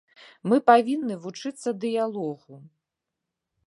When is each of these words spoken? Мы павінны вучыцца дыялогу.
Мы 0.53 0.57
павінны 0.69 1.19
вучыцца 1.27 1.69
дыялогу. 1.87 2.55